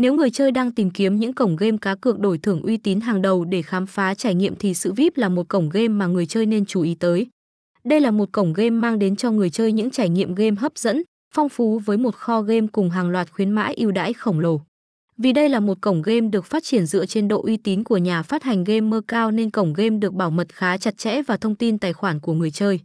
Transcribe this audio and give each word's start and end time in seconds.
Nếu 0.00 0.14
người 0.14 0.30
chơi 0.30 0.52
đang 0.52 0.72
tìm 0.72 0.90
kiếm 0.90 1.16
những 1.16 1.32
cổng 1.32 1.56
game 1.56 1.76
cá 1.80 1.94
cược 1.94 2.18
đổi 2.18 2.38
thưởng 2.38 2.62
uy 2.62 2.76
tín 2.76 3.00
hàng 3.00 3.22
đầu 3.22 3.44
để 3.44 3.62
khám 3.62 3.86
phá 3.86 4.14
trải 4.14 4.34
nghiệm 4.34 4.54
thì 4.56 4.74
sự 4.74 4.92
VIP 4.92 5.16
là 5.16 5.28
một 5.28 5.48
cổng 5.48 5.68
game 5.68 5.88
mà 5.88 6.06
người 6.06 6.26
chơi 6.26 6.46
nên 6.46 6.64
chú 6.64 6.82
ý 6.82 6.94
tới. 6.94 7.26
Đây 7.84 8.00
là 8.00 8.10
một 8.10 8.28
cổng 8.32 8.52
game 8.52 8.70
mang 8.70 8.98
đến 8.98 9.16
cho 9.16 9.30
người 9.30 9.50
chơi 9.50 9.72
những 9.72 9.90
trải 9.90 10.08
nghiệm 10.08 10.34
game 10.34 10.56
hấp 10.58 10.78
dẫn, 10.78 11.02
phong 11.34 11.48
phú 11.48 11.78
với 11.78 11.96
một 11.96 12.14
kho 12.14 12.42
game 12.42 12.66
cùng 12.72 12.90
hàng 12.90 13.10
loạt 13.10 13.32
khuyến 13.32 13.50
mãi 13.50 13.74
ưu 13.74 13.90
đãi 13.90 14.12
khổng 14.12 14.40
lồ. 14.40 14.60
Vì 15.18 15.32
đây 15.32 15.48
là 15.48 15.60
một 15.60 15.78
cổng 15.80 16.02
game 16.02 16.28
được 16.28 16.44
phát 16.44 16.64
triển 16.64 16.86
dựa 16.86 17.06
trên 17.06 17.28
độ 17.28 17.42
uy 17.42 17.56
tín 17.56 17.84
của 17.84 17.96
nhà 17.96 18.22
phát 18.22 18.42
hành 18.42 18.64
gamer 18.64 19.00
cao 19.08 19.30
nên 19.30 19.50
cổng 19.50 19.72
game 19.72 19.98
được 19.98 20.12
bảo 20.12 20.30
mật 20.30 20.48
khá 20.52 20.78
chặt 20.78 20.98
chẽ 20.98 21.22
và 21.22 21.36
thông 21.36 21.54
tin 21.54 21.78
tài 21.78 21.92
khoản 21.92 22.20
của 22.20 22.32
người 22.32 22.50
chơi. 22.50 22.80